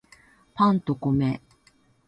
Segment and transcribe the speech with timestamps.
[0.55, 1.39] パンと米